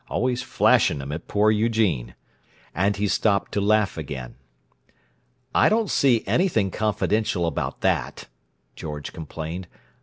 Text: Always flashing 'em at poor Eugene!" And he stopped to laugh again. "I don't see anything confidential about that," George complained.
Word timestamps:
Always 0.09 0.41
flashing 0.41 0.99
'em 0.99 1.11
at 1.11 1.27
poor 1.27 1.51
Eugene!" 1.51 2.15
And 2.73 2.95
he 2.95 3.07
stopped 3.07 3.51
to 3.51 3.61
laugh 3.61 3.99
again. 3.99 4.33
"I 5.53 5.69
don't 5.69 5.91
see 5.91 6.23
anything 6.25 6.71
confidential 6.71 7.45
about 7.45 7.81
that," 7.81 8.27
George 8.75 9.13
complained. 9.13 9.67